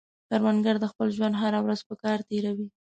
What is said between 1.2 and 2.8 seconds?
هره ورځ په کار تېروي